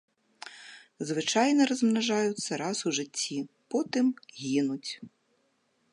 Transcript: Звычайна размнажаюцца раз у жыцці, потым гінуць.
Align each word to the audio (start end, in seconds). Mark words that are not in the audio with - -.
Звычайна 1.09 1.67
размнажаюцца 1.71 2.51
раз 2.63 2.77
у 2.89 2.95
жыцці, 3.01 3.37
потым 3.75 4.05
гінуць. 4.43 4.91